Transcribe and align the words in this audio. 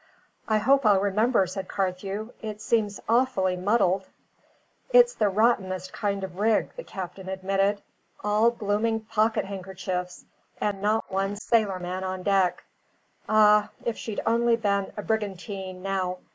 "I 0.47 0.57
hope 0.57 0.83
I'll 0.83 0.99
remember," 0.99 1.45
said 1.45 1.67
Carthew. 1.67 2.31
"It 2.41 2.59
seems 2.59 2.99
awfully 3.07 3.55
muddled." 3.55 4.07
"It's 4.89 5.13
the 5.13 5.29
rottenest 5.29 5.93
kind 5.93 6.23
of 6.23 6.39
rig," 6.39 6.75
the 6.75 6.83
captain 6.83 7.29
admitted: 7.29 7.83
"all 8.23 8.49
blooming 8.49 9.01
pocket 9.01 9.45
handkerchiefs! 9.45 10.25
And 10.59 10.81
not 10.81 11.11
one 11.11 11.35
sailor 11.35 11.77
man 11.77 12.03
on 12.03 12.23
deck! 12.23 12.63
Ah, 13.29 13.69
if 13.85 13.95
she'd 13.95 14.21
only 14.25 14.55
been 14.55 14.91
a 14.97 15.03
brigantine, 15.03 15.83
now! 15.83 16.17